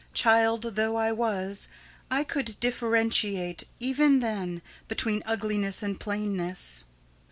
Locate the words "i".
0.95-1.11, 2.09-2.23